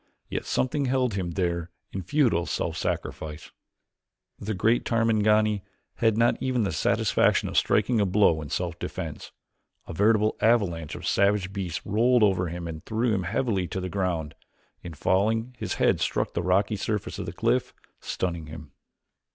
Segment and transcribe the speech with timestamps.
[0.29, 3.51] Yet something held him there in futile self sacrifice.
[4.39, 5.61] The great Tarmangani
[5.97, 9.31] had not even the satisfaction of striking a blow in self defense.
[9.87, 13.89] A veritable avalanche of savage beasts rolled over him and threw him heavily to the
[13.89, 14.33] ground.
[14.81, 18.71] In falling his head struck the rocky surface of the cliff, stunning him.